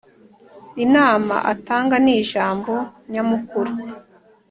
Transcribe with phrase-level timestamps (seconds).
[0.83, 2.73] Inama atanga ni ijambo
[3.11, 3.71] nyamukuru